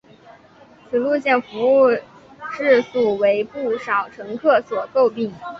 [0.89, 1.89] 此路线服务
[2.57, 5.31] 质素为不少乘客所诟病。